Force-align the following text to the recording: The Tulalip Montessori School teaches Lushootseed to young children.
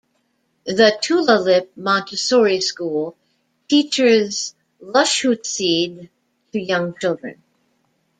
The 0.65 0.97
Tulalip 0.99 1.73
Montessori 1.77 2.59
School 2.59 3.15
teaches 3.67 4.55
Lushootseed 4.81 6.09
to 6.53 6.59
young 6.59 6.95
children. 6.99 7.39